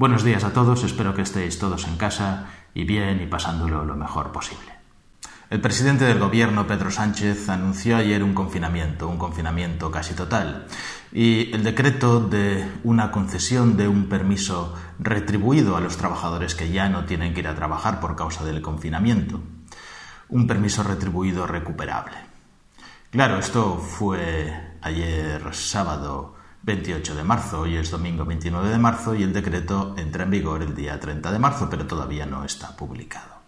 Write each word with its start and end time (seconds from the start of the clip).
Buenos 0.00 0.24
días 0.24 0.44
a 0.44 0.54
todos, 0.54 0.82
espero 0.82 1.14
que 1.14 1.20
estéis 1.20 1.58
todos 1.58 1.86
en 1.86 1.98
casa 1.98 2.46
y 2.72 2.84
bien 2.84 3.20
y 3.20 3.26
pasándolo 3.26 3.84
lo 3.84 3.96
mejor 3.96 4.32
posible. 4.32 4.72
El 5.50 5.60
presidente 5.60 6.06
del 6.06 6.18
gobierno, 6.18 6.66
Pedro 6.66 6.90
Sánchez, 6.90 7.50
anunció 7.50 7.98
ayer 7.98 8.22
un 8.22 8.32
confinamiento, 8.32 9.08
un 9.08 9.18
confinamiento 9.18 9.90
casi 9.90 10.14
total, 10.14 10.66
y 11.12 11.52
el 11.52 11.62
decreto 11.62 12.18
de 12.18 12.66
una 12.82 13.10
concesión 13.10 13.76
de 13.76 13.88
un 13.88 14.08
permiso 14.08 14.74
retribuido 14.98 15.76
a 15.76 15.82
los 15.82 15.98
trabajadores 15.98 16.54
que 16.54 16.70
ya 16.70 16.88
no 16.88 17.04
tienen 17.04 17.34
que 17.34 17.40
ir 17.40 17.48
a 17.48 17.54
trabajar 17.54 18.00
por 18.00 18.16
causa 18.16 18.42
del 18.42 18.62
confinamiento. 18.62 19.42
Un 20.30 20.46
permiso 20.46 20.82
retribuido 20.82 21.46
recuperable. 21.46 22.16
Claro, 23.10 23.38
esto 23.38 23.76
fue 23.76 24.78
ayer 24.80 25.42
sábado 25.52 26.39
28 26.62 27.14
de 27.14 27.24
marzo, 27.24 27.60
hoy 27.60 27.76
es 27.76 27.90
domingo 27.90 28.24
29 28.24 28.68
de 28.68 28.78
marzo 28.78 29.14
y 29.14 29.22
el 29.22 29.32
decreto 29.32 29.94
entra 29.96 30.24
en 30.24 30.30
vigor 30.30 30.62
el 30.62 30.74
día 30.74 31.00
30 31.00 31.32
de 31.32 31.38
marzo, 31.38 31.68
pero 31.70 31.86
todavía 31.86 32.26
no 32.26 32.44
está 32.44 32.76
publicado 32.76 33.40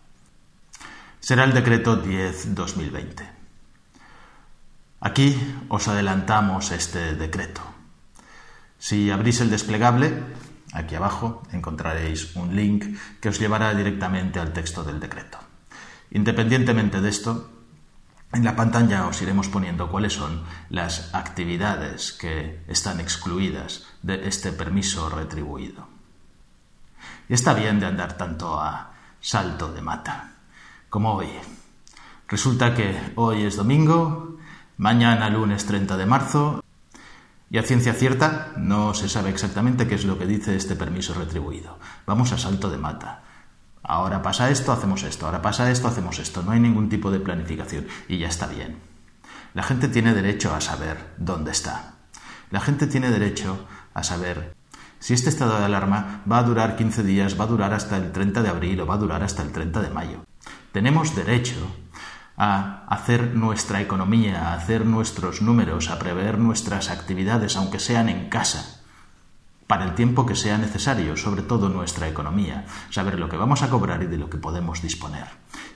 será 1.22 1.44
el 1.44 1.54
decreto 1.54 2.02
10-2020. 2.02 3.22
Aquí 5.00 5.38
os 5.68 5.86
adelantamos 5.86 6.72
este 6.72 7.14
decreto. 7.14 7.62
Si 8.78 9.08
abrís 9.08 9.40
el 9.40 9.48
desplegable, 9.48 10.12
aquí 10.72 10.96
abajo 10.96 11.42
encontraréis 11.52 12.34
un 12.34 12.56
link 12.56 12.98
que 13.20 13.28
os 13.28 13.38
llevará 13.38 13.72
directamente 13.72 14.40
al 14.40 14.52
texto 14.52 14.82
del 14.82 14.98
decreto. 14.98 15.38
Independientemente 16.10 17.00
de 17.00 17.08
esto, 17.08 17.50
en 18.32 18.44
la 18.44 18.56
pantalla 18.56 19.06
os 19.06 19.20
iremos 19.20 19.48
poniendo 19.48 19.90
cuáles 19.90 20.14
son 20.14 20.42
las 20.70 21.14
actividades 21.14 22.12
que 22.12 22.64
están 22.68 23.00
excluidas 23.00 23.84
de 24.02 24.26
este 24.26 24.52
permiso 24.52 25.08
retribuido. 25.10 25.86
Está 27.28 27.54
bien 27.54 27.78
de 27.78 27.86
andar 27.86 28.16
tanto 28.16 28.58
a 28.58 28.92
salto 29.20 29.72
de 29.72 29.82
mata 29.82 30.32
como 30.88 31.14
hoy. 31.14 31.28
Resulta 32.28 32.74
que 32.74 33.12
hoy 33.16 33.44
es 33.44 33.56
domingo, 33.56 34.38
mañana 34.78 35.28
lunes 35.28 35.66
30 35.66 35.96
de 35.96 36.06
marzo, 36.06 36.64
y 37.50 37.58
a 37.58 37.62
ciencia 37.62 37.92
cierta 37.92 38.52
no 38.56 38.94
se 38.94 39.10
sabe 39.10 39.28
exactamente 39.28 39.86
qué 39.86 39.94
es 39.96 40.06
lo 40.06 40.18
que 40.18 40.26
dice 40.26 40.56
este 40.56 40.74
permiso 40.74 41.12
retribuido. 41.12 41.78
Vamos 42.06 42.32
a 42.32 42.38
salto 42.38 42.70
de 42.70 42.78
mata. 42.78 43.22
Ahora 43.82 44.22
pasa 44.22 44.50
esto, 44.50 44.72
hacemos 44.72 45.02
esto, 45.02 45.26
ahora 45.26 45.42
pasa 45.42 45.70
esto, 45.70 45.88
hacemos 45.88 46.18
esto. 46.18 46.42
No 46.42 46.52
hay 46.52 46.60
ningún 46.60 46.88
tipo 46.88 47.10
de 47.10 47.20
planificación 47.20 47.86
y 48.08 48.18
ya 48.18 48.28
está 48.28 48.46
bien. 48.46 48.78
La 49.54 49.62
gente 49.62 49.88
tiene 49.88 50.14
derecho 50.14 50.54
a 50.54 50.60
saber 50.60 51.14
dónde 51.18 51.50
está. 51.50 51.94
La 52.50 52.60
gente 52.60 52.86
tiene 52.86 53.10
derecho 53.10 53.66
a 53.94 54.02
saber 54.02 54.54
si 54.98 55.14
este 55.14 55.30
estado 55.30 55.58
de 55.58 55.64
alarma 55.64 56.22
va 56.30 56.38
a 56.38 56.42
durar 56.44 56.76
15 56.76 57.02
días, 57.02 57.38
va 57.38 57.44
a 57.44 57.48
durar 57.48 57.74
hasta 57.74 57.96
el 57.96 58.12
30 58.12 58.42
de 58.42 58.48
abril 58.48 58.80
o 58.80 58.86
va 58.86 58.94
a 58.94 58.98
durar 58.98 59.24
hasta 59.24 59.42
el 59.42 59.50
30 59.50 59.82
de 59.82 59.90
mayo. 59.90 60.24
Tenemos 60.70 61.16
derecho 61.16 61.56
a 62.36 62.86
hacer 62.88 63.34
nuestra 63.34 63.80
economía, 63.80 64.50
a 64.50 64.54
hacer 64.54 64.86
nuestros 64.86 65.42
números, 65.42 65.90
a 65.90 65.98
prever 65.98 66.38
nuestras 66.38 66.88
actividades, 66.88 67.56
aunque 67.56 67.78
sean 67.78 68.08
en 68.08 68.28
casa, 68.28 68.81
para 69.72 69.86
el 69.86 69.94
tiempo 69.94 70.26
que 70.26 70.36
sea 70.36 70.58
necesario, 70.58 71.16
sobre 71.16 71.40
todo 71.40 71.70
nuestra 71.70 72.06
economía, 72.06 72.66
saber 72.90 73.18
lo 73.18 73.30
que 73.30 73.38
vamos 73.38 73.62
a 73.62 73.70
cobrar 73.70 74.02
y 74.02 74.06
de 74.06 74.18
lo 74.18 74.28
que 74.28 74.36
podemos 74.36 74.82
disponer. 74.82 75.24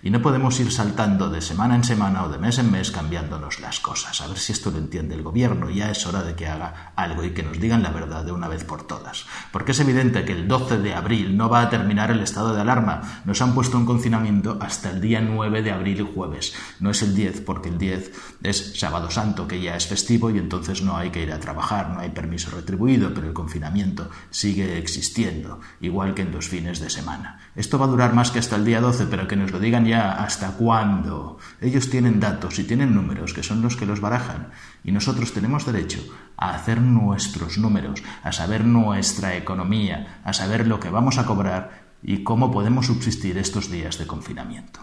Y 0.02 0.10
no 0.10 0.22
podemos 0.22 0.58
ir 0.60 0.70
saltando 0.72 1.30
de 1.30 1.40
semana 1.40 1.74
en 1.74 1.84
semana 1.84 2.24
o 2.24 2.28
de 2.28 2.38
mes 2.38 2.58
en 2.58 2.70
mes 2.70 2.90
cambiándonos 2.90 3.60
las 3.60 3.80
cosas. 3.80 4.20
A 4.20 4.28
ver 4.28 4.38
si 4.38 4.52
esto 4.52 4.70
lo 4.70 4.78
entiende 4.78 5.14
el 5.14 5.22
gobierno. 5.22 5.70
Ya 5.70 5.90
es 5.90 6.06
hora 6.06 6.22
de 6.22 6.34
que 6.34 6.46
haga 6.46 6.92
algo 6.96 7.24
y 7.24 7.30
que 7.30 7.42
nos 7.42 7.58
digan 7.58 7.82
la 7.82 7.90
verdad 7.90 8.24
de 8.24 8.32
una 8.32 8.48
vez 8.48 8.64
por 8.64 8.86
todas. 8.86 9.26
Porque 9.52 9.72
es 9.72 9.80
evidente 9.80 10.24
que 10.24 10.32
el 10.32 10.48
12 10.48 10.78
de 10.78 10.94
abril 10.94 11.36
no 11.36 11.48
va 11.48 11.62
a 11.62 11.70
terminar 11.70 12.10
el 12.10 12.20
estado 12.20 12.54
de 12.54 12.60
alarma. 12.60 13.22
Nos 13.24 13.42
han 13.42 13.54
puesto 13.54 13.76
un 13.76 13.86
confinamiento 13.86 14.58
hasta 14.60 14.90
el 14.90 15.00
día 15.00 15.20
9 15.20 15.62
de 15.62 15.72
abril, 15.72 16.02
jueves. 16.14 16.54
No 16.80 16.90
es 16.90 17.02
el 17.02 17.14
10, 17.14 17.40
porque 17.42 17.68
el 17.68 17.78
10 17.78 18.12
es 18.42 18.78
sábado 18.78 19.10
santo, 19.10 19.48
que 19.48 19.60
ya 19.60 19.76
es 19.76 19.86
festivo 19.86 20.30
y 20.30 20.38
entonces 20.38 20.82
no 20.82 20.96
hay 20.96 21.10
que 21.10 21.22
ir 21.22 21.32
a 21.32 21.40
trabajar, 21.40 21.90
no 21.90 22.00
hay 22.00 22.10
permiso 22.10 22.50
retribuido, 22.50 23.12
pero 23.14 23.26
el 23.26 23.32
confinamiento 23.32 24.10
sigue 24.30 24.78
existiendo, 24.78 25.60
igual 25.80 26.14
que 26.14 26.22
en 26.22 26.32
los 26.32 26.48
fines 26.48 26.80
de 26.80 26.90
semana. 26.90 27.38
Esto 27.54 27.78
va 27.78 27.86
a 27.86 27.88
durar 27.88 28.14
más 28.14 28.30
que 28.30 28.38
hasta 28.38 28.56
el 28.56 28.64
día 28.64 28.80
12, 28.80 29.06
pero 29.06 29.26
que 29.26 29.36
nos 29.36 29.50
lo 29.50 29.58
digan 29.58 29.85
hasta 29.94 30.52
cuándo. 30.52 31.38
Ellos 31.60 31.90
tienen 31.90 32.20
datos 32.20 32.58
y 32.58 32.64
tienen 32.64 32.94
números 32.94 33.32
que 33.32 33.42
son 33.42 33.62
los 33.62 33.76
que 33.76 33.86
los 33.86 34.00
barajan 34.00 34.48
y 34.84 34.92
nosotros 34.92 35.32
tenemos 35.32 35.66
derecho 35.66 36.00
a 36.36 36.54
hacer 36.54 36.80
nuestros 36.80 37.58
números, 37.58 38.02
a 38.22 38.32
saber 38.32 38.64
nuestra 38.64 39.36
economía, 39.36 40.20
a 40.24 40.32
saber 40.32 40.66
lo 40.66 40.80
que 40.80 40.90
vamos 40.90 41.18
a 41.18 41.26
cobrar 41.26 41.86
y 42.02 42.22
cómo 42.22 42.50
podemos 42.50 42.86
subsistir 42.86 43.38
estos 43.38 43.70
días 43.70 43.98
de 43.98 44.06
confinamiento. 44.06 44.80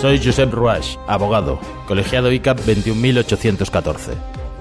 Soy 0.00 0.18
Josep 0.18 0.52
Ruach, 0.52 0.96
abogado, 1.06 1.60
colegiado 1.86 2.32
ICAP 2.32 2.58
21814. 2.58 4.12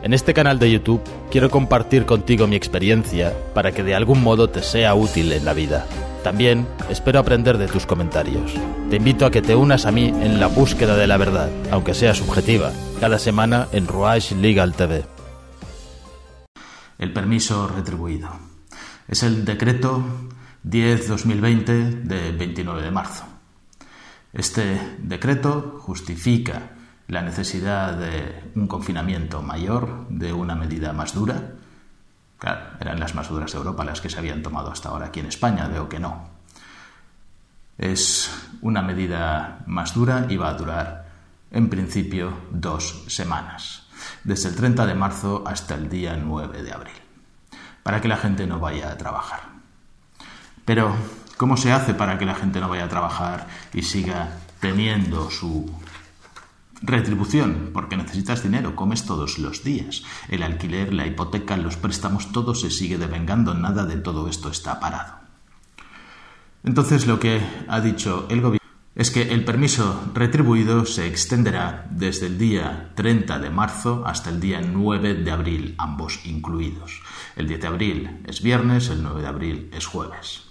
En 0.04 0.14
este 0.14 0.34
canal 0.34 0.60
de 0.60 0.72
YouTube 0.72 1.02
quiero 1.32 1.50
compartir 1.50 2.06
contigo 2.06 2.48
mi 2.48 2.56
experiencia 2.56 3.34
para 3.54 3.72
que 3.72 3.84
de 3.84 3.96
algún 3.96 4.22
modo 4.22 4.50
te 4.50 4.64
sea 4.64 4.94
útil 4.96 5.32
en 5.32 5.46
la 5.46 5.54
vida. 5.54 5.86
También 6.24 6.68
espero 6.90 7.20
aprender 7.20 7.58
de 7.58 7.68
tus 7.68 7.88
comentarios. 7.88 8.54
Te 8.90 8.98
invito 8.98 9.26
a 9.26 9.32
que 9.32 9.42
te 9.42 9.56
unas 9.56 9.86
a 9.88 9.92
mí 9.92 10.08
en 10.08 10.40
la 10.40 10.48
búsqueda 10.48 10.96
de 10.96 11.08
la 11.08 11.18
verdad, 11.18 11.50
aunque 11.72 11.96
sea 11.96 12.14
subjetiva, 12.14 12.72
cada 13.00 13.18
semana 13.18 13.68
en 13.72 13.88
Ruach 13.88 14.32
Legal 14.34 14.74
TV. 14.74 15.04
El 17.00 17.12
permiso 17.12 17.68
retribuido. 17.68 18.30
Es 19.08 19.24
el 19.24 19.44
decreto 19.46 20.04
10-2020 20.64 22.04
de 22.04 22.32
29 22.32 22.84
de 22.84 22.92
marzo. 22.92 23.26
Este 24.32 24.80
decreto 25.00 25.80
justifica 25.80 26.72
la 27.08 27.24
necesidad 27.24 27.98
de 27.98 28.52
un 28.56 28.68
confinamiento 28.68 29.42
mayor, 29.42 30.08
de 30.10 30.32
una 30.32 30.56
medida 30.56 30.94
más 30.94 31.16
dura. 31.16 31.56
Claro, 32.42 32.72
eran 32.80 33.00
las 33.00 33.14
más 33.14 33.30
duras 33.30 33.52
de 33.52 33.60
Europa 33.60 33.86
las 33.86 34.02
que 34.02 34.10
se 34.10 34.18
habían 34.18 34.42
tomado 34.42 34.72
hasta 34.72 34.90
ahora 34.90 35.06
aquí 35.06 35.20
en 35.20 35.28
España, 35.28 35.68
veo 35.68 35.88
que 35.88 36.00
no. 36.00 36.28
Es 37.78 38.32
una 38.64 38.82
medida 38.82 39.60
más 39.68 39.94
dura 39.94 40.26
y 40.28 40.38
va 40.38 40.50
a 40.50 40.56
durar, 40.56 41.06
en 41.52 41.70
principio, 41.70 42.34
dos 42.50 43.04
semanas, 43.10 43.84
desde 44.24 44.50
el 44.50 44.56
30 44.56 44.88
de 44.88 44.96
marzo 44.96 45.44
hasta 45.46 45.76
el 45.76 45.88
día 45.88 46.18
9 46.18 46.64
de 46.64 46.74
abril, 46.74 46.96
para 47.84 48.02
que 48.02 48.08
la 48.08 48.18
gente 48.18 48.48
no 48.48 48.60
vaya 48.60 48.90
a 48.90 48.98
trabajar. 48.98 49.42
Pero, 50.66 50.96
¿cómo 51.38 51.58
se 51.58 51.72
hace 51.72 51.94
para 51.94 52.18
que 52.18 52.26
la 52.26 52.34
gente 52.34 52.60
no 52.60 52.70
vaya 52.70 52.86
a 52.86 52.90
trabajar 52.90 53.46
y 53.72 53.84
siga 53.84 54.40
teniendo 54.60 55.30
su 55.30 55.72
Retribución, 56.84 57.70
porque 57.74 57.96
necesitas 57.96 58.42
dinero, 58.42 58.76
comes 58.76 59.06
todos 59.06 59.38
los 59.38 59.64
días. 59.64 60.04
El 60.30 60.42
alquiler, 60.42 60.94
la 60.94 61.06
hipoteca, 61.06 61.56
los 61.56 61.78
préstamos, 61.78 62.32
todo 62.32 62.56
se 62.56 62.72
sigue 62.72 62.98
devengando, 62.98 63.54
nada 63.54 63.86
de 63.86 63.98
todo 63.98 64.28
esto 64.28 64.50
está 64.50 64.80
parado. 64.80 65.14
Entonces 66.64 67.06
lo 67.06 67.20
que 67.20 67.42
ha 67.68 67.82
dicho 67.82 68.26
el 68.30 68.42
gobierno 68.42 68.62
es 68.96 69.10
que 69.12 69.32
el 69.32 69.46
permiso 69.46 70.12
retribuido 70.14 70.86
se 70.86 71.08
extenderá 71.08 71.88
desde 71.92 72.28
el 72.28 72.38
día 72.38 72.92
30 72.96 73.40
de 73.40 73.50
marzo 73.50 74.04
hasta 74.06 74.30
el 74.32 74.40
día 74.40 74.62
9 74.62 75.14
de 75.16 75.32
abril, 75.32 75.76
ambos 75.78 76.26
incluidos. 76.26 77.02
El 77.36 77.48
10 77.48 77.62
de 77.62 77.68
abril 77.68 78.22
es 78.26 78.42
viernes, 78.42 78.90
el 78.90 79.02
9 79.02 79.22
de 79.22 79.28
abril 79.28 79.70
es 79.72 79.86
jueves 79.86 80.51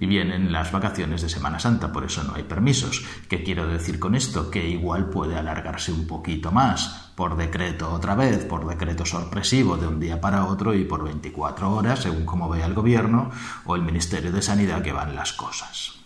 y 0.00 0.06
vienen 0.06 0.50
las 0.50 0.72
vacaciones 0.72 1.20
de 1.22 1.28
Semana 1.28 1.60
Santa, 1.60 1.92
por 1.92 2.04
eso 2.04 2.24
no 2.24 2.34
hay 2.34 2.42
permisos. 2.42 3.04
¿Qué 3.28 3.44
quiero 3.44 3.68
decir 3.68 4.00
con 4.00 4.14
esto? 4.14 4.50
Que 4.50 4.66
igual 4.66 5.10
puede 5.10 5.36
alargarse 5.36 5.92
un 5.92 6.06
poquito 6.06 6.50
más, 6.50 7.12
por 7.14 7.36
decreto 7.36 7.92
otra 7.92 8.14
vez, 8.14 8.44
por 8.46 8.66
decreto 8.66 9.04
sorpresivo 9.04 9.76
de 9.76 9.86
un 9.86 10.00
día 10.00 10.20
para 10.20 10.46
otro 10.46 10.74
y 10.74 10.84
por 10.84 11.04
24 11.04 11.70
horas, 11.70 12.00
según 12.00 12.24
como 12.24 12.48
vea 12.48 12.66
el 12.66 12.74
Gobierno 12.74 13.30
o 13.66 13.76
el 13.76 13.82
Ministerio 13.82 14.32
de 14.32 14.42
Sanidad 14.42 14.82
que 14.82 14.92
van 14.92 15.14
las 15.14 15.34
cosas. 15.34 16.00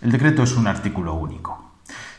El 0.00 0.10
decreto 0.10 0.42
es 0.42 0.56
un 0.56 0.66
artículo 0.66 1.14
único 1.14 1.63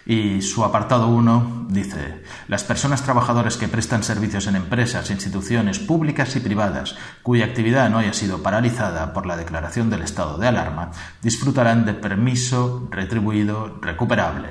Y 0.06 0.44
su 0.44 0.64
apartado 0.64 1.08
1 1.08 1.66
dice, 1.70 2.24
las 2.48 2.64
personas 2.64 3.04
trabajadoras 3.04 3.58
que 3.58 3.68
prestan 3.68 4.04
servicios 4.04 4.46
en 4.46 4.56
empresas, 4.56 5.10
instituciones 5.10 5.80
públicas 5.80 6.36
y 6.36 6.42
privadas 6.42 6.96
cuya 7.24 7.46
actividad 7.46 7.90
no 7.90 7.98
haya 7.98 8.14
sido 8.14 8.44
paralizada 8.44 9.14
por 9.14 9.26
la 9.26 9.36
declaración 9.36 9.90
del 9.90 10.04
estado 10.04 10.38
de 10.38 10.48
alarma 10.48 10.92
disfrutarán 11.24 11.86
de 11.86 11.96
permiso 11.96 12.88
retribuido 12.92 13.80
recuperable, 13.82 14.50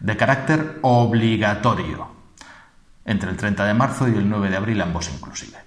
de 0.00 0.16
carácter 0.16 0.78
obligatorio, 0.80 2.08
entre 3.04 3.30
el 3.30 3.36
30 3.36 3.66
de 3.66 3.74
marzo 3.74 4.08
y 4.08 4.12
el 4.12 4.28
9 4.28 4.48
de 4.48 4.56
abril 4.56 4.80
ambos 4.80 5.10
inclusive. 5.14 5.58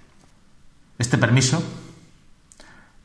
Este 0.98 1.16
permiso 1.16 1.62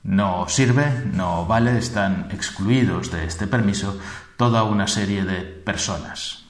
no 0.04 0.48
sirve, 0.48 1.04
no 1.12 1.46
vale, 1.46 1.78
están 1.78 2.30
excluidos 2.32 3.12
de 3.12 3.26
este 3.26 3.46
permiso 3.46 4.00
toda 4.38 4.64
una 4.64 4.88
serie 4.88 5.26
de 5.26 5.42
personas, 5.42 6.46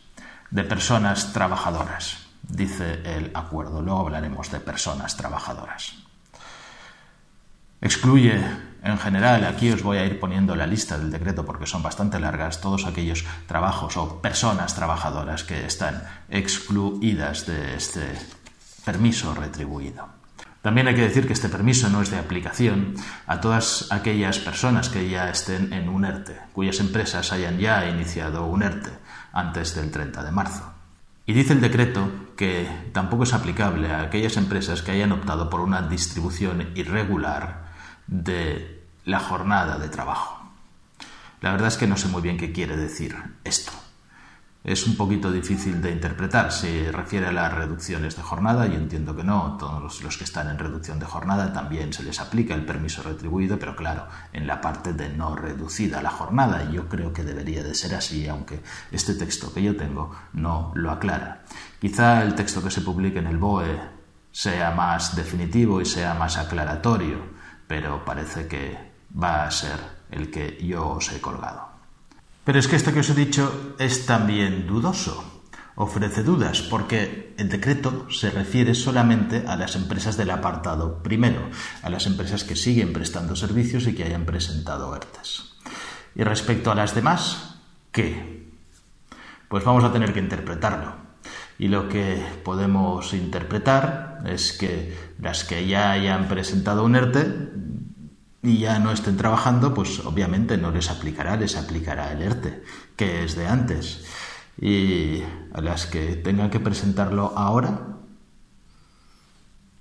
de 0.51 0.63
personas 0.63 1.33
trabajadoras, 1.33 2.27
dice 2.43 3.01
el 3.05 3.31
acuerdo. 3.33 3.81
Luego 3.81 4.01
hablaremos 4.01 4.51
de 4.51 4.59
personas 4.59 5.17
trabajadoras. 5.17 5.95
Excluye 7.79 8.43
en 8.83 8.97
general, 8.97 9.43
aquí 9.45 9.71
os 9.71 9.83
voy 9.83 9.97
a 9.97 10.05
ir 10.05 10.19
poniendo 10.19 10.55
la 10.55 10.67
lista 10.67 10.97
del 10.97 11.11
decreto 11.11 11.45
porque 11.45 11.65
son 11.65 11.83
bastante 11.83 12.19
largas, 12.19 12.61
todos 12.61 12.85
aquellos 12.85 13.25
trabajos 13.47 13.97
o 13.97 14.21
personas 14.21 14.75
trabajadoras 14.75 15.43
que 15.43 15.65
están 15.65 16.03
excluidas 16.29 17.45
de 17.45 17.75
este 17.75 18.03
permiso 18.85 19.33
retribuido. 19.33 20.16
También 20.61 20.87
hay 20.87 20.95
que 20.95 21.03
decir 21.03 21.27
que 21.27 21.33
este 21.33 21.49
permiso 21.49 21.89
no 21.89 22.01
es 22.01 22.11
de 22.11 22.17
aplicación 22.17 22.95
a 23.25 23.39
todas 23.39 23.87
aquellas 23.91 24.39
personas 24.39 24.89
que 24.89 25.09
ya 25.09 25.29
estén 25.29 25.71
en 25.71 25.87
un 25.87 26.03
ERTE, 26.03 26.37
cuyas 26.53 26.79
empresas 26.79 27.31
hayan 27.31 27.57
ya 27.59 27.87
iniciado 27.89 28.45
un 28.45 28.63
ERTE 28.63 28.91
antes 29.33 29.75
del 29.75 29.91
30 29.91 30.23
de 30.23 30.31
marzo. 30.31 30.73
Y 31.25 31.33
dice 31.33 31.53
el 31.53 31.61
decreto 31.61 32.09
que 32.35 32.67
tampoco 32.93 33.23
es 33.23 33.33
aplicable 33.33 33.91
a 33.91 34.01
aquellas 34.01 34.37
empresas 34.37 34.81
que 34.81 34.91
hayan 34.91 35.11
optado 35.11 35.49
por 35.49 35.59
una 35.59 35.81
distribución 35.81 36.71
irregular 36.75 37.67
de 38.07 38.83
la 39.05 39.19
jornada 39.19 39.77
de 39.77 39.89
trabajo. 39.89 40.41
La 41.41 41.51
verdad 41.51 41.67
es 41.67 41.77
que 41.77 41.87
no 41.87 41.97
sé 41.97 42.07
muy 42.07 42.21
bien 42.21 42.37
qué 42.37 42.51
quiere 42.51 42.75
decir 42.75 43.15
esto 43.43 43.73
es 44.67 44.85
un 44.85 44.97
poquito 44.97 45.31
difícil 45.31 45.81
de 45.81 45.91
interpretar. 45.91 46.51
Se 46.51 46.91
refiere 46.91 47.27
a 47.27 47.31
las 47.31 47.53
reducciones 47.53 48.17
de 48.17 48.21
jornada 48.21 48.67
y 48.67 48.75
entiendo 48.75 49.15
que 49.15 49.23
no. 49.23 49.55
Todos 49.57 50.03
los 50.03 50.17
que 50.17 50.25
están 50.25 50.49
en 50.49 50.59
reducción 50.59 50.99
de 50.99 51.05
jornada 51.05 51.53
también 51.53 51.93
se 51.93 52.03
les 52.03 52.19
aplica 52.19 52.53
el 52.53 52.65
permiso 52.65 53.01
retribuido, 53.01 53.57
pero 53.57 53.77
claro, 53.77 54.07
en 54.33 54.45
la 54.45 54.59
parte 54.59 54.91
de 54.91 55.07
no 55.07 55.37
reducida 55.37 56.01
la 56.01 56.09
jornada. 56.09 56.69
Yo 56.69 56.89
creo 56.89 57.13
que 57.13 57.23
debería 57.23 57.63
de 57.63 57.73
ser 57.75 57.95
así, 57.95 58.27
aunque 58.27 58.61
este 58.91 59.13
texto 59.13 59.53
que 59.53 59.63
yo 59.63 59.77
tengo 59.77 60.13
no 60.33 60.73
lo 60.75 60.91
aclara. 60.91 61.45
Quizá 61.79 62.21
el 62.21 62.35
texto 62.35 62.61
que 62.61 62.69
se 62.69 62.81
publique 62.81 63.19
en 63.19 63.27
el 63.27 63.37
BOE 63.37 63.79
sea 64.33 64.71
más 64.71 65.15
definitivo 65.15 65.79
y 65.79 65.85
sea 65.85 66.13
más 66.13 66.35
aclaratorio, 66.35 67.19
pero 67.67 68.03
parece 68.03 68.47
que 68.47 68.77
va 69.17 69.45
a 69.45 69.51
ser 69.51 69.79
el 70.11 70.29
que 70.29 70.57
yo 70.61 70.89
os 70.89 71.09
he 71.13 71.21
colgado. 71.21 71.66
Pero 72.47 72.59
es 72.59 72.69
que 72.69 72.77
esto 72.77 72.93
que 72.93 73.01
os 73.01 73.09
he 73.09 73.13
dicho 73.13 73.75
es 73.77 74.05
también 74.05 74.67
dudoso, 74.67 75.43
ofrece 75.75 76.23
dudas, 76.23 76.61
porque 76.61 77.35
el 77.37 77.49
decreto 77.49 78.09
se 78.09 78.31
refiere 78.31 78.73
solamente 78.73 79.43
a 79.45 79.57
las 79.57 79.75
empresas 79.75 80.15
del 80.15 80.31
apartado 80.31 81.03
primero, 81.03 81.41
a 81.83 81.89
las 81.89 82.07
empresas 82.07 82.45
que 82.45 82.55
siguen 82.55 82.93
prestando 82.93 83.35
servicios 83.35 83.85
y 83.85 83.93
que 83.93 84.05
hayan 84.05 84.23
presentado 84.23 84.95
ERTES. 84.95 85.57
Y 86.15 86.23
respecto 86.23 86.71
a 86.71 86.75
las 86.75 86.95
demás, 86.95 87.59
¿qué? 87.91 88.47
Pues 89.49 89.65
vamos 89.65 89.83
a 89.83 89.91
tener 89.91 90.13
que 90.13 90.21
interpretarlo. 90.21 90.95
Y 91.59 91.67
lo 91.67 91.89
que 91.89 92.25
podemos 92.45 93.13
interpretar 93.13 94.21
es 94.25 94.53
que 94.53 94.97
las 95.19 95.43
que 95.43 95.67
ya 95.67 95.91
hayan 95.91 96.29
presentado 96.29 96.85
un 96.85 96.95
ERTE 96.95 97.49
y 98.41 98.59
ya 98.59 98.79
no 98.79 98.91
estén 98.91 99.17
trabajando, 99.17 99.73
pues 99.73 99.99
obviamente 100.05 100.57
no 100.57 100.71
les 100.71 100.89
aplicará, 100.89 101.35
les 101.35 101.55
aplicará 101.55 102.11
el 102.11 102.21
ERTE, 102.21 102.63
que 102.95 103.23
es 103.23 103.35
de 103.35 103.47
antes. 103.47 104.05
Y 104.59 105.21
a 105.53 105.61
las 105.61 105.85
que 105.85 106.15
tengan 106.15 106.49
que 106.49 106.59
presentarlo 106.59 107.33
ahora, 107.35 107.97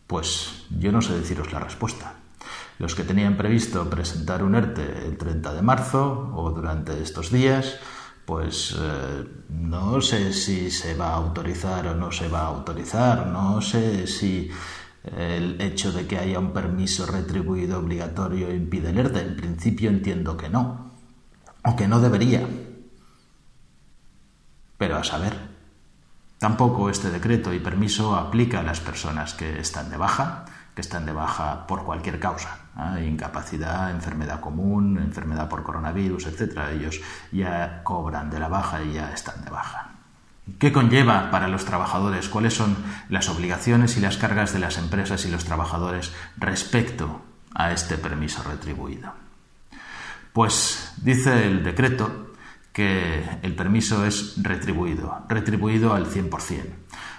pues 0.07 0.65
yo 0.71 0.93
no 0.93 1.03
sé 1.03 1.19
deciros 1.19 1.53
la 1.53 1.61
respuesta. 1.61 2.15
Los 2.79 2.95
que 2.95 3.05
tenían 3.05 3.37
previsto 3.37 3.89
presentar 3.89 4.43
un 4.43 4.55
ERTE 4.55 5.07
el 5.07 5.17
30 5.17 5.55
de 5.55 5.63
marzo 5.63 6.33
o 6.35 6.51
durante 6.51 7.03
estos 7.03 7.31
días, 7.31 7.79
pues 8.27 8.77
eh, 8.79 9.25
no 9.49 10.01
sé 10.01 10.33
si 10.33 10.71
se 10.71 10.95
va 10.95 11.11
a 11.11 11.15
autorizar 11.15 11.87
o 11.87 11.95
no 11.95 12.13
se 12.13 12.29
va 12.29 12.41
a 12.41 12.47
autorizar, 12.49 13.29
no 13.29 13.63
sé 13.63 14.07
si 14.07 14.51
el 15.17 15.61
hecho 15.61 15.93
de 15.93 16.07
que 16.07 16.19
haya 16.19 16.39
un 16.39 16.53
permiso 16.53 17.07
retribuido 17.07 17.79
obligatorio 17.79 18.53
impide 18.53 18.91
el 18.91 18.99
ERTE. 18.99 19.21
En 19.21 19.37
principio 19.37 19.91
entiendo 19.91 20.37
que 20.37 20.49
no, 20.49 20.93
o 21.65 21.77
que 21.77 21.89
no 21.89 22.01
debería. 22.01 22.47
Pero 24.79 24.97
a 24.97 25.05
saber, 25.05 25.35
tampoco 26.39 26.91
este 26.91 27.11
decreto 27.11 27.55
y 27.55 27.61
permiso 27.61 28.17
aplica 28.17 28.61
a 28.61 28.63
las 28.63 28.81
personas 28.81 29.35
que 29.35 29.59
están 29.59 29.91
de 29.91 29.97
baja, 29.97 30.45
que 30.75 30.83
están 30.83 31.07
de 31.07 31.13
baja 31.13 31.67
por 31.67 31.85
cualquier 31.85 32.21
causa, 32.21 32.59
incapacidad, 33.03 33.91
enfermedad 33.91 34.41
común, 34.41 34.99
enfermedad 34.99 35.49
por 35.49 35.63
coronavirus, 35.63 36.27
etc. 36.27 36.59
Ellos 36.73 37.01
ya 37.33 37.83
cobran 37.83 38.29
de 38.29 38.39
la 38.39 38.49
baja 38.49 38.83
y 38.83 38.93
ya 38.93 39.13
están 39.13 39.43
de 39.43 39.51
baja. 39.51 39.86
¿Qué 40.59 40.73
conlleva 40.73 41.31
para 41.31 41.49
los 41.49 41.65
trabajadores? 41.65 42.29
¿Cuáles 42.29 42.55
son 42.55 42.77
las 43.09 43.29
obligaciones 43.29 43.97
y 43.97 44.01
las 44.01 44.17
cargas 44.17 44.53
de 44.53 44.61
las 44.61 44.79
empresas 44.79 45.25
y 45.25 45.31
los 45.31 45.45
trabajadores 45.45 46.13
respecto 46.37 47.21
a 47.53 47.73
este 47.73 47.99
permiso 47.99 48.43
retribuido? 48.45 49.13
Pues 50.33 50.93
dice 51.03 51.47
el 51.47 51.65
decreto 51.65 52.35
que 52.73 53.25
el 53.43 53.55
permiso 53.55 54.07
es 54.07 54.35
retribuido, 54.43 55.25
retribuido 55.29 55.95
al 55.95 56.07
100%. 56.07 56.65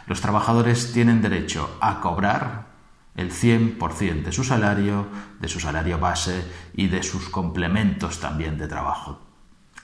Los 0.08 0.22
trabajadores 0.22 0.94
tienen 0.94 1.22
derecho 1.22 1.78
a 1.82 2.00
cobrar 2.00 2.68
el 3.16 3.32
100% 3.32 4.24
de 4.24 4.32
su 4.32 4.44
salario, 4.44 5.08
de 5.40 5.50
su 5.50 5.60
salario 5.60 6.00
base 6.00 6.46
y 6.74 6.88
de 6.88 7.04
sus 7.04 7.28
complementos 7.30 8.20
también 8.20 8.58
de 8.58 8.68
trabajo. 8.68 9.20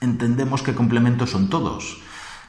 Entendemos 0.00 0.62
que 0.62 0.74
complementos 0.74 1.30
son 1.30 1.50
todos, 1.50 2.00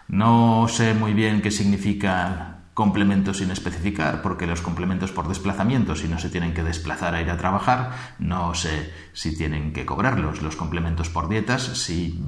no 0.08 0.68
sé 0.68 0.94
muy 0.94 1.14
bien 1.14 1.42
qué 1.42 1.52
significa 1.52 2.56
complemento 2.76 3.34
sin 3.34 3.52
especificar, 3.52 4.22
porque 4.22 4.46
los 4.46 4.62
complementos 4.62 5.14
por 5.14 5.30
desplazamiento, 5.30 5.96
si 5.96 6.10
no 6.10 6.20
se 6.20 6.30
tienen 6.30 6.54
que 6.54 6.62
desplazar 6.62 7.16
a 7.16 7.22
ir 7.22 7.30
a 7.30 7.38
trabajar, 7.38 7.92
no 8.20 8.54
sé 8.54 8.92
si 9.14 9.38
tienen 9.38 9.72
que 9.72 9.86
cobrarlos. 9.86 10.42
Los 10.42 10.58
complementos 10.58 11.08
por 11.08 11.30
dietas, 11.30 11.64
si 11.64 12.22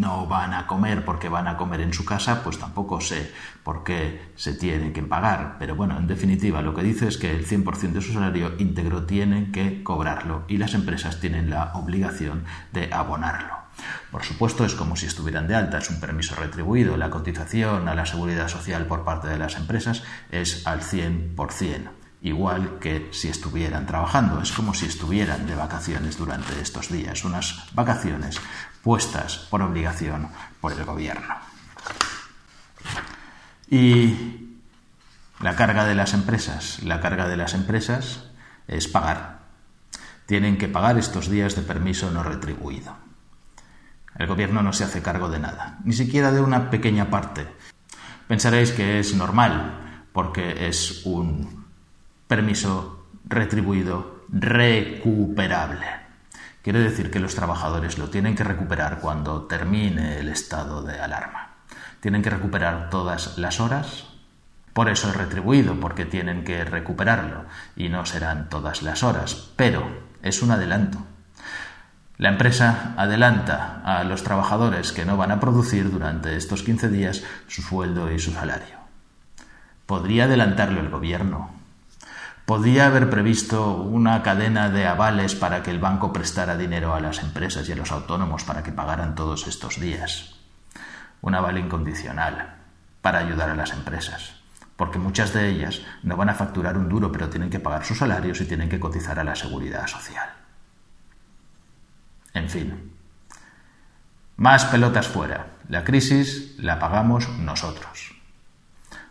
no 0.00 0.26
van 0.26 0.54
a 0.54 0.66
comer 0.66 1.04
porque 1.04 1.28
van 1.28 1.46
a 1.46 1.56
comer 1.56 1.82
en 1.82 1.94
su 1.94 2.04
casa, 2.04 2.42
pues 2.42 2.58
tampoco 2.58 3.00
sé 3.00 3.30
por 3.62 3.84
qué 3.84 4.32
se 4.34 4.54
tiene 4.54 4.92
que 4.92 5.04
pagar. 5.04 5.56
Pero 5.60 5.76
bueno, 5.76 5.96
en 5.98 6.08
definitiva, 6.08 6.62
lo 6.62 6.74
que 6.74 6.82
dice 6.82 7.06
es 7.06 7.16
que 7.16 7.30
el 7.30 7.46
100% 7.46 7.92
de 7.92 8.00
su 8.02 8.12
salario 8.12 8.54
íntegro 8.58 9.04
tienen 9.04 9.52
que 9.52 9.84
cobrarlo 9.84 10.44
y 10.48 10.56
las 10.56 10.74
empresas 10.74 11.20
tienen 11.20 11.48
la 11.48 11.74
obligación 11.74 12.44
de 12.72 12.92
abonarlo. 12.92 13.59
Por 14.10 14.24
supuesto, 14.24 14.64
es 14.64 14.74
como 14.74 14.96
si 14.96 15.06
estuvieran 15.06 15.46
de 15.46 15.54
alta, 15.54 15.78
es 15.78 15.90
un 15.90 16.00
permiso 16.00 16.34
retribuido. 16.34 16.96
La 16.96 17.10
cotización 17.10 17.88
a 17.88 17.94
la 17.94 18.06
seguridad 18.06 18.48
social 18.48 18.86
por 18.86 19.04
parte 19.04 19.28
de 19.28 19.38
las 19.38 19.56
empresas 19.56 20.02
es 20.30 20.66
al 20.66 20.80
100%, 20.80 21.90
igual 22.22 22.78
que 22.80 23.08
si 23.12 23.28
estuvieran 23.28 23.86
trabajando. 23.86 24.40
Es 24.40 24.52
como 24.52 24.74
si 24.74 24.86
estuvieran 24.86 25.46
de 25.46 25.54
vacaciones 25.54 26.16
durante 26.16 26.60
estos 26.60 26.90
días, 26.90 27.24
unas 27.24 27.66
vacaciones 27.74 28.40
puestas 28.82 29.46
por 29.50 29.62
obligación 29.62 30.28
por 30.60 30.72
el 30.72 30.84
gobierno. 30.84 31.34
Y 33.70 34.58
la 35.40 35.54
carga 35.56 35.84
de 35.84 35.94
las 35.94 36.12
empresas, 36.12 36.82
la 36.82 37.00
carga 37.00 37.28
de 37.28 37.36
las 37.36 37.54
empresas 37.54 38.24
es 38.66 38.88
pagar. 38.88 39.40
Tienen 40.26 40.58
que 40.58 40.68
pagar 40.68 40.98
estos 40.98 41.28
días 41.30 41.54
de 41.56 41.62
permiso 41.62 42.10
no 42.10 42.22
retribuido. 42.22 43.09
El 44.16 44.26
gobierno 44.26 44.62
no 44.62 44.72
se 44.72 44.84
hace 44.84 45.02
cargo 45.02 45.28
de 45.28 45.38
nada, 45.38 45.78
ni 45.84 45.92
siquiera 45.92 46.32
de 46.32 46.40
una 46.40 46.70
pequeña 46.70 47.10
parte. 47.10 47.46
Pensaréis 48.28 48.72
que 48.72 48.98
es 48.98 49.14
normal, 49.14 50.06
porque 50.12 50.68
es 50.68 51.04
un 51.04 51.66
permiso 52.26 53.08
retribuido 53.24 54.24
recuperable. 54.28 55.86
Quiere 56.62 56.80
decir 56.80 57.10
que 57.10 57.20
los 57.20 57.34
trabajadores 57.34 57.98
lo 57.98 58.10
tienen 58.10 58.34
que 58.34 58.44
recuperar 58.44 59.00
cuando 59.00 59.46
termine 59.46 60.18
el 60.18 60.28
estado 60.28 60.82
de 60.82 61.00
alarma. 61.00 61.54
Tienen 62.00 62.22
que 62.22 62.30
recuperar 62.30 62.90
todas 62.90 63.38
las 63.38 63.60
horas. 63.60 64.04
Por 64.72 64.88
eso 64.88 65.08
es 65.08 65.16
retribuido, 65.16 65.78
porque 65.80 66.04
tienen 66.04 66.44
que 66.44 66.64
recuperarlo 66.64 67.46
y 67.76 67.88
no 67.88 68.04
serán 68.04 68.48
todas 68.48 68.82
las 68.82 69.02
horas. 69.02 69.50
Pero 69.56 69.88
es 70.22 70.42
un 70.42 70.50
adelanto. 70.50 71.04
La 72.20 72.28
empresa 72.28 72.92
adelanta 72.98 73.80
a 73.82 74.04
los 74.04 74.22
trabajadores 74.22 74.92
que 74.92 75.06
no 75.06 75.16
van 75.16 75.30
a 75.30 75.40
producir 75.40 75.90
durante 75.90 76.36
estos 76.36 76.62
15 76.62 76.90
días 76.90 77.22
su 77.48 77.62
sueldo 77.62 78.12
y 78.12 78.18
su 78.18 78.30
salario. 78.30 78.76
Podría 79.86 80.24
adelantarlo 80.24 80.80
el 80.80 80.90
gobierno. 80.90 81.50
Podría 82.44 82.88
haber 82.88 83.08
previsto 83.08 83.74
una 83.74 84.22
cadena 84.22 84.68
de 84.68 84.86
avales 84.86 85.34
para 85.34 85.62
que 85.62 85.70
el 85.70 85.78
banco 85.78 86.12
prestara 86.12 86.58
dinero 86.58 86.94
a 86.94 87.00
las 87.00 87.22
empresas 87.22 87.66
y 87.66 87.72
a 87.72 87.76
los 87.76 87.90
autónomos 87.90 88.44
para 88.44 88.62
que 88.62 88.70
pagaran 88.70 89.14
todos 89.14 89.46
estos 89.46 89.80
días. 89.80 90.34
Un 91.22 91.36
aval 91.36 91.56
incondicional 91.56 92.56
para 93.00 93.20
ayudar 93.20 93.48
a 93.48 93.56
las 93.56 93.72
empresas 93.72 94.34
porque 94.76 94.98
muchas 94.98 95.32
de 95.32 95.48
ellas 95.48 95.80
no 96.02 96.16
van 96.16 96.28
a 96.28 96.34
facturar 96.34 96.76
un 96.76 96.88
duro, 96.88 97.12
pero 97.12 97.30
tienen 97.30 97.50
que 97.50 97.60
pagar 97.60 97.84
sus 97.84 97.98
salarios 97.98 98.40
y 98.42 98.46
tienen 98.46 98.68
que 98.68 98.80
cotizar 98.80 99.18
a 99.18 99.24
la 99.24 99.36
seguridad 99.36 99.86
social. 99.86 100.39
En 102.34 102.48
fin, 102.48 102.92
más 104.36 104.64
pelotas 104.64 105.08
fuera. 105.08 105.48
La 105.68 105.84
crisis 105.84 106.54
la 106.58 106.78
pagamos 106.78 107.28
nosotros, 107.38 108.14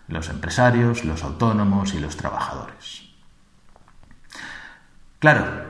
los 0.08 0.30
empresarios, 0.30 1.06
los 1.06 1.24
autónomos 1.24 1.94
y 1.94 2.00
los 2.00 2.18
trabajadores. 2.18 3.04
Claro, 5.20 5.66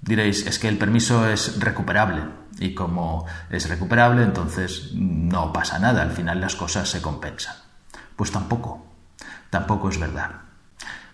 diréis, 0.00 0.46
es 0.46 0.58
que 0.58 0.68
el 0.68 0.78
permiso 0.78 1.28
es 1.28 1.60
recuperable 1.60 2.22
y 2.58 2.74
como 2.74 3.26
es 3.50 3.68
recuperable, 3.68 4.22
entonces 4.22 4.92
no 4.94 5.52
pasa 5.52 5.78
nada, 5.78 6.02
al 6.02 6.12
final 6.12 6.40
las 6.40 6.56
cosas 6.56 6.88
se 6.88 7.02
compensan. 7.02 7.56
Pues 8.16 8.30
tampoco, 8.30 8.86
tampoco 9.50 9.88
es 9.88 9.98
verdad. 9.98 10.43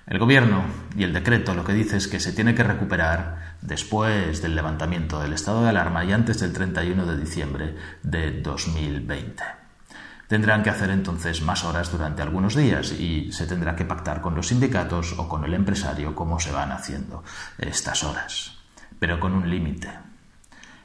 El 0.06 0.18
gobierno 0.18 0.64
y 0.96 1.04
el 1.04 1.12
decreto 1.12 1.54
lo 1.54 1.64
que 1.64 1.72
dice 1.72 1.96
es 1.96 2.08
que 2.08 2.20
se 2.20 2.32
tiene 2.32 2.54
que 2.54 2.64
recuperar 2.64 3.56
después 3.60 4.42
del 4.42 4.56
levantamiento 4.56 5.20
del 5.20 5.34
estado 5.34 5.62
de 5.62 5.68
alarma 5.68 6.04
y 6.04 6.12
antes 6.12 6.40
del 6.40 6.52
31 6.52 7.06
de 7.06 7.16
diciembre 7.16 7.76
de 8.02 8.40
2020. 8.40 9.60
Tendrán 10.26 10.62
que 10.62 10.70
hacer 10.70 10.90
entonces 10.90 11.42
más 11.42 11.64
horas 11.64 11.90
durante 11.90 12.22
algunos 12.22 12.54
días 12.54 12.92
y 12.92 13.32
se 13.32 13.46
tendrá 13.46 13.74
que 13.74 13.84
pactar 13.84 14.20
con 14.20 14.34
los 14.36 14.48
sindicatos 14.48 15.14
o 15.18 15.28
con 15.28 15.44
el 15.44 15.54
empresario 15.54 16.14
cómo 16.14 16.38
se 16.38 16.52
van 16.52 16.70
haciendo 16.70 17.24
estas 17.58 18.04
horas, 18.04 18.58
pero 19.00 19.18
con 19.18 19.32
un 19.32 19.50
límite, 19.50 19.90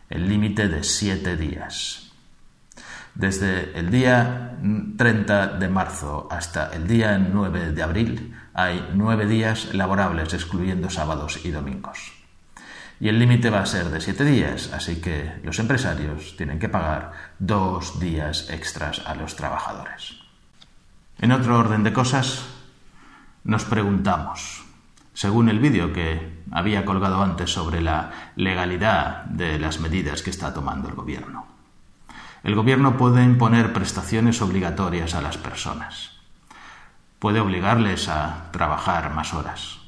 el 0.10 0.28
límite 0.28 0.68
de 0.68 0.84
siete 0.84 1.38
días. 1.38 2.12
Desde 3.14 3.78
el 3.78 3.92
día 3.92 4.58
30 4.98 5.48
de 5.60 5.70
marzo 5.70 6.28
hasta 6.30 6.74
el 6.74 6.88
día 6.88 7.18
9 7.18 7.72
de 7.72 7.84
abril 7.84 8.36
hay 8.56 8.90
nueve 8.94 9.28
días 9.28 9.74
laborables, 9.74 10.34
excluyendo 10.34 10.90
sábados 10.90 11.42
y 11.44 11.52
domingos. 11.52 12.14
Y 13.02 13.10
el 13.10 13.20
límite 13.20 13.50
va 13.50 13.60
a 13.60 13.66
ser 13.66 13.90
de 13.90 14.00
siete 14.00 14.24
días, 14.24 14.72
así 14.72 15.02
que 15.02 15.42
los 15.44 15.60
empresarios 15.60 16.38
tienen 16.38 16.58
que 16.58 16.70
pagar 16.70 17.12
dos 17.38 18.00
días 18.00 18.50
extras 18.50 19.02
a 19.06 19.14
los 19.14 19.36
trabajadores. 19.36 20.16
En 21.20 21.34
otro 21.34 21.60
orden 21.60 21.84
de 21.84 21.92
cosas, 21.92 22.46
nos 23.44 23.66
preguntamos, 23.66 24.64
según 25.14 25.50
el 25.50 25.60
vídeo 25.60 25.92
que 25.92 26.42
había 26.50 26.86
colgado 26.86 27.22
antes 27.22 27.52
sobre 27.52 27.82
la 27.82 28.32
legalidad 28.38 29.26
de 29.26 29.60
las 29.60 29.82
medidas 29.82 30.22
que 30.22 30.30
está 30.30 30.54
tomando 30.54 30.88
el 30.88 30.96
gobierno. 30.96 31.46
El 32.42 32.56
gobierno 32.56 32.96
puede 32.96 33.22
imponer 33.22 33.74
prestaciones 33.74 34.42
obligatorias 34.42 35.14
a 35.14 35.22
las 35.22 35.38
personas 35.38 36.15
puede 37.26 37.40
obligarles 37.40 38.08
a 38.08 38.52
trabajar 38.52 39.12
más 39.12 39.34
horas. 39.34 39.80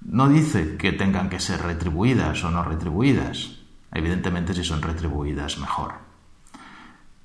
No 0.00 0.30
dice 0.30 0.78
que 0.78 0.90
tengan 0.90 1.28
que 1.28 1.38
ser 1.38 1.60
retribuidas 1.60 2.42
o 2.42 2.50
no 2.50 2.64
retribuidas. 2.64 3.58
Evidentemente 3.92 4.54
si 4.54 4.64
son 4.64 4.80
retribuidas 4.80 5.58
mejor. 5.58 5.92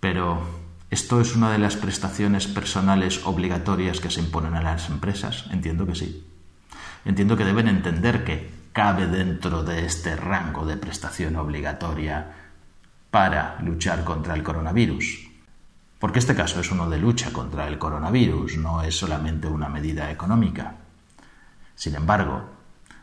Pero 0.02 0.42
¿esto 0.90 1.22
es 1.22 1.38
una 1.38 1.54
de 1.54 1.58
las 1.58 1.78
prestaciones 1.78 2.48
personales 2.48 3.26
obligatorias 3.26 4.02
que 4.02 4.10
se 4.10 4.20
imponen 4.20 4.56
a 4.56 4.62
las 4.62 4.90
empresas? 4.90 5.46
Entiendo 5.52 5.88
que 5.88 5.96
sí. 5.96 6.28
Entiendo 7.06 7.38
que 7.38 7.46
deben 7.46 7.70
entender 7.70 8.26
que 8.26 8.52
cabe 8.74 9.08
dentro 9.08 9.64
de 9.64 9.86
este 9.86 10.18
rango 10.18 10.66
de 10.66 10.76
prestación 10.76 11.38
obligatoria 11.38 12.34
para 13.10 13.58
luchar 13.62 14.04
contra 14.04 14.34
el 14.34 14.44
coronavirus. 14.44 15.27
Porque 16.00 16.20
este 16.20 16.36
caso 16.36 16.60
es 16.60 16.72
uno 16.72 16.90
de 16.90 17.00
lucha 17.00 17.32
contra 17.32 17.68
el 17.68 17.80
coronavirus, 17.80 18.58
no 18.58 18.84
es 18.84 18.98
solamente 18.98 19.48
una 19.48 19.70
medida 19.70 20.12
económica. 20.12 20.76
Sin 21.76 21.96
embargo, 21.96 22.50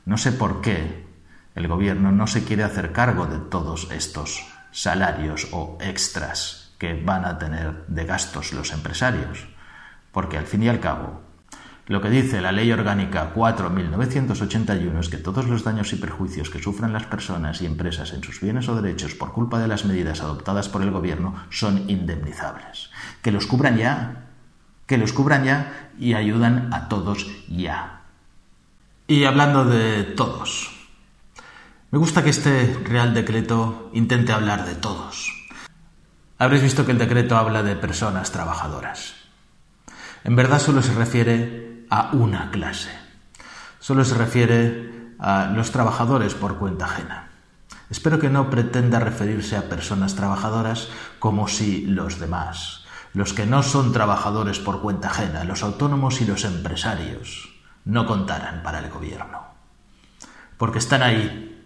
no 0.05 0.17
sé 0.17 0.33
por 0.33 0.61
qué 0.61 1.07
el 1.55 1.69
gobierno 1.69 2.13
no 2.13 2.27
se 2.27 2.45
quiere 2.45 2.65
hacer 2.65 2.93
cargo 2.93 3.27
de 3.27 3.39
todos 3.39 3.91
estos 3.91 4.45
salarios 4.71 5.49
o 5.53 5.79
extras 5.81 6.75
que 6.79 7.01
van 7.01 7.25
a 7.25 7.39
tener 7.39 7.87
de 7.87 8.05
gastos 8.05 8.53
los 8.53 8.73
empresarios, 8.73 9.47
porque 10.13 10.37
al 10.37 10.47
fin 10.47 10.63
y 10.65 10.69
al 10.69 10.81
cabo 10.81 11.23
lo 11.87 12.01
que 12.01 12.09
dice 12.09 12.41
la 12.41 12.51
Ley 12.51 12.73
Orgánica 12.73 13.35
4.981 13.35 15.01
es 15.01 15.09
que 15.11 15.19
todos 15.19 15.47
los 15.47 15.65
daños 15.65 15.93
y 15.93 15.97
perjuicios 15.97 16.49
que 16.49 16.63
sufran 16.63 16.95
las 16.95 17.05
personas 17.05 17.61
y 17.61 17.67
empresas 17.67 18.15
en 18.15 18.23
sus 18.23 18.41
bienes 18.41 18.69
o 18.69 18.81
derechos 18.81 19.15
por 19.15 19.33
culpa 19.33 19.59
de 19.59 19.69
las 19.69 19.85
medidas 19.85 20.23
adoptadas 20.23 20.71
por 20.71 20.81
el 20.81 20.91
Gobierno 20.91 21.35
son 21.51 21.91
indemnizables. 21.91 22.91
Que 23.21 23.33
los 23.33 23.47
cubran 23.47 23.77
ya, 23.77 24.29
que 24.87 24.97
los 24.97 25.13
cubran 25.13 25.45
ya 25.45 25.91
y 25.99 26.15
ayudan 26.15 26.73
a 26.73 26.89
todos 26.89 27.27
ya. 27.49 28.01
Y 29.07 29.25
hablando 29.25 29.67
de 29.67 30.05
todos, 30.05 30.75
me 31.91 31.99
gusta 31.99 32.25
que 32.25 32.31
este 32.31 32.79
Real 32.83 33.13
Decreto 33.13 33.91
intente 33.93 34.33
hablar 34.33 34.65
de 34.65 34.75
todos. 34.75 35.31
Habréis 36.39 36.63
visto 36.63 36.87
que 36.87 36.93
el 36.93 36.99
decreto 36.99 37.37
habla 37.37 37.63
de 37.63 37.77
personas 37.77 38.33
trabajadoras. 38.33 39.15
En 40.25 40.35
verdad 40.35 40.59
solo 40.59 40.81
se 40.81 40.95
refiere 40.95 41.74
a 41.95 42.11
una 42.11 42.51
clase. 42.51 42.91
Solo 43.79 44.05
se 44.05 44.17
refiere 44.17 45.15
a 45.21 45.47
los 45.47 45.71
trabajadores 45.71 46.35
por 46.35 46.59
cuenta 46.59 46.87
ajena. 46.87 47.29
Espero 47.89 48.19
que 48.19 48.29
no 48.29 48.51
pretenda 48.51 48.99
referirse 48.99 49.57
a 49.57 49.69
personas 49.69 50.17
trabajadoras 50.17 50.89
como 51.21 51.47
si 51.47 51.87
los 51.87 52.19
demás, 52.19 52.85
los 53.13 53.33
que 53.33 53.47
no 53.47 53.63
son 53.63 53.93
trabajadores 53.93 54.59
por 54.59 54.81
cuenta 54.83 55.07
ajena, 55.07 55.45
los 55.45 55.63
autónomos 55.63 56.21
y 56.21 56.25
los 56.25 56.45
empresarios, 56.45 57.55
no 57.85 58.07
contaran 58.07 58.65
para 58.65 58.81
el 58.81 58.91
gobierno. 58.91 59.45
Porque 60.57 60.81
están 60.81 61.03
ahí 61.03 61.65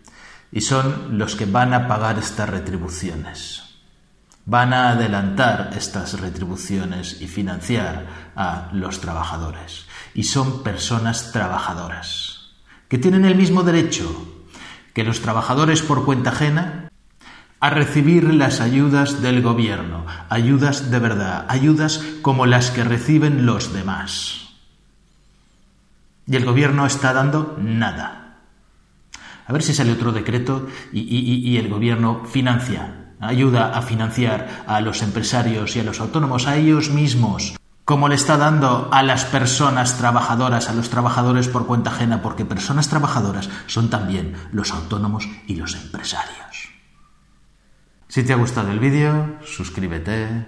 y 0.52 0.60
son 0.60 1.16
los 1.16 1.36
que 1.36 1.46
van 1.46 1.72
a 1.72 1.88
pagar 1.88 2.18
estas 2.18 2.50
retribuciones 2.50 3.68
van 4.48 4.72
a 4.72 4.88
adelantar 4.92 5.72
estas 5.76 6.18
retribuciones 6.18 7.20
y 7.20 7.28
financiar 7.28 8.06
a 8.34 8.70
los 8.72 8.98
trabajadores. 8.98 9.84
Y 10.18 10.24
son 10.24 10.64
personas 10.64 11.30
trabajadoras, 11.30 12.50
que 12.88 12.98
tienen 12.98 13.24
el 13.24 13.36
mismo 13.36 13.62
derecho 13.62 14.26
que 14.92 15.04
los 15.04 15.20
trabajadores 15.20 15.80
por 15.80 16.04
cuenta 16.04 16.30
ajena 16.30 16.90
a 17.60 17.70
recibir 17.70 18.34
las 18.34 18.60
ayudas 18.60 19.22
del 19.22 19.42
gobierno, 19.42 20.06
ayudas 20.28 20.90
de 20.90 20.98
verdad, 20.98 21.46
ayudas 21.48 22.02
como 22.20 22.46
las 22.46 22.72
que 22.72 22.82
reciben 22.82 23.46
los 23.46 23.72
demás. 23.72 24.48
Y 26.26 26.34
el 26.34 26.44
gobierno 26.44 26.84
está 26.84 27.12
dando 27.12 27.56
nada. 27.62 28.40
A 29.46 29.52
ver 29.52 29.62
si 29.62 29.72
sale 29.72 29.92
otro 29.92 30.10
decreto 30.10 30.66
y, 30.92 31.00
y 31.00 31.56
el 31.58 31.68
gobierno 31.68 32.24
financia 32.24 33.14
ayuda 33.20 33.78
a 33.78 33.82
financiar 33.82 34.64
a 34.66 34.80
los 34.80 35.00
empresarios 35.00 35.76
y 35.76 35.78
a 35.78 35.84
los 35.84 36.00
autónomos, 36.00 36.48
a 36.48 36.56
ellos 36.56 36.90
mismos, 36.90 37.57
como 37.88 38.10
le 38.10 38.16
está 38.16 38.36
dando 38.36 38.90
a 38.92 39.02
las 39.02 39.24
personas 39.24 39.96
trabajadoras, 39.96 40.68
a 40.68 40.74
los 40.74 40.90
trabajadores 40.90 41.48
por 41.48 41.66
cuenta 41.66 41.88
ajena, 41.88 42.20
porque 42.20 42.44
personas 42.44 42.90
trabajadoras 42.90 43.48
son 43.66 43.88
también 43.88 44.34
los 44.52 44.72
autónomos 44.72 45.26
y 45.46 45.54
los 45.54 45.74
empresarios. 45.74 46.68
Si 48.06 48.22
te 48.24 48.34
ha 48.34 48.36
gustado 48.36 48.72
el 48.72 48.78
vídeo, 48.78 49.38
suscríbete, 49.42 50.46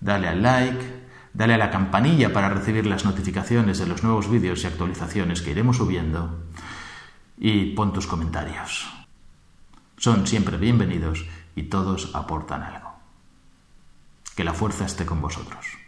dale 0.00 0.28
al 0.28 0.42
like, 0.42 1.06
dale 1.32 1.54
a 1.54 1.56
la 1.56 1.70
campanilla 1.70 2.30
para 2.30 2.50
recibir 2.50 2.84
las 2.84 3.06
notificaciones 3.06 3.78
de 3.78 3.86
los 3.86 4.02
nuevos 4.02 4.28
vídeos 4.28 4.62
y 4.62 4.66
actualizaciones 4.66 5.40
que 5.40 5.52
iremos 5.52 5.78
subiendo 5.78 6.42
y 7.38 7.72
pon 7.74 7.94
tus 7.94 8.06
comentarios. 8.06 8.86
Son 9.96 10.26
siempre 10.26 10.58
bienvenidos 10.58 11.24
y 11.56 11.62
todos 11.62 12.10
aportan 12.12 12.62
algo. 12.62 12.92
Que 14.36 14.44
la 14.44 14.52
fuerza 14.52 14.84
esté 14.84 15.06
con 15.06 15.22
vosotros. 15.22 15.81